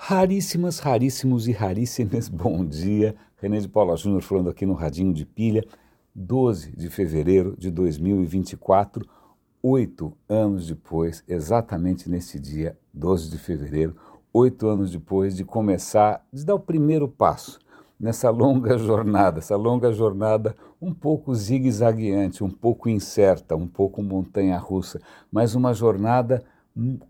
[0.00, 3.16] Raríssimas, raríssimos e raríssimas, bom dia.
[3.36, 5.66] René de Paula Júnior falando aqui no Radinho de Pilha,
[6.14, 9.04] 12 de fevereiro de 2024,
[9.60, 13.96] oito anos depois, exatamente nesse dia, 12 de fevereiro,
[14.32, 17.58] oito anos depois de começar, de dar o primeiro passo
[17.98, 25.00] nessa longa jornada, essa longa jornada um pouco zigue-zagueante, um pouco incerta, um pouco montanha-russa,
[25.30, 26.44] mas uma jornada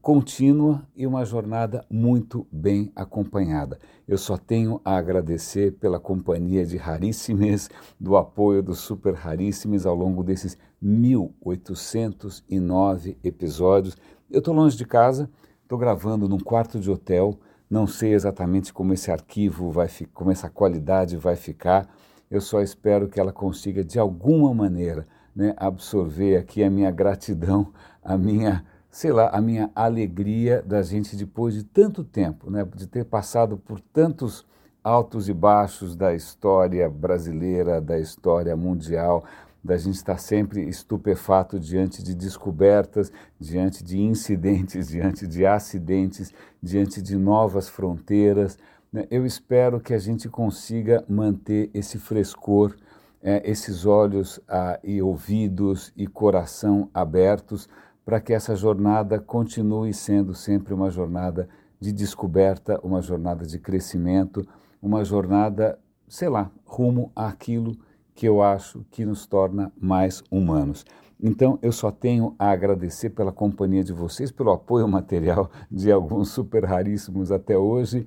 [0.01, 3.79] contínua e uma jornada muito bem acompanhada.
[4.07, 7.69] Eu só tenho a agradecer pela companhia de Raríssimes,
[8.01, 13.97] do apoio dos Super Raríssimes ao longo desses 1809 episódios.
[14.31, 15.29] Eu estou longe de casa,
[15.63, 17.39] estou gravando num quarto de hotel,
[17.69, 21.87] não sei exatamente como esse arquivo vai como essa qualidade vai ficar.
[22.31, 27.73] Eu só espero que ela consiga de alguma maneira né, absorver aqui a minha gratidão,
[28.03, 32.87] a minha sei lá, a minha alegria da gente, depois de tanto tempo, né, de
[32.87, 34.47] ter passado por tantos
[34.83, 39.25] altos e baixos da história brasileira, da história mundial,
[39.63, 46.33] da gente estar sempre estupefato diante de descobertas, diante de incidentes, diante de acidentes,
[46.63, 48.59] diante de novas fronteiras.
[48.93, 49.07] Né?
[49.11, 52.75] Eu espero que a gente consiga manter esse frescor,
[53.21, 57.69] é, esses olhos ah, e ouvidos e coração abertos
[58.09, 61.47] para que essa jornada continue sendo sempre uma jornada
[61.79, 64.49] de descoberta, uma jornada de crescimento,
[64.81, 65.79] uma jornada,
[66.09, 67.77] sei lá, rumo àquilo
[68.15, 70.87] que eu acho que nos torna mais humanos.
[71.23, 76.31] Então, eu só tenho a agradecer pela companhia de vocês, pelo apoio material de alguns
[76.31, 78.07] super raríssimos até hoje.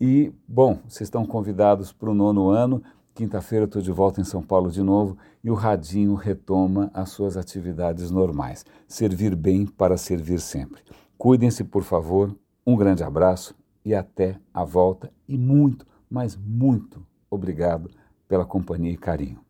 [0.00, 2.80] E, bom, vocês estão convidados para o nono ano.
[3.14, 7.36] Quinta-feira estou de volta em São Paulo de novo e o Radinho retoma as suas
[7.36, 8.64] atividades normais.
[8.88, 10.80] Servir bem para servir sempre.
[11.18, 12.34] Cuidem-se, por favor.
[12.66, 13.54] Um grande abraço
[13.84, 15.12] e até a volta.
[15.28, 17.90] E muito, mas muito obrigado
[18.26, 19.40] pela companhia e carinho.